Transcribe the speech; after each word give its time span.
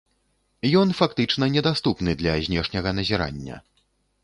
Ён 0.79 0.93
фактычна 0.99 1.49
недаступны 1.57 2.11
для 2.23 2.33
знешняга 2.49 2.97
назірання. 2.99 3.63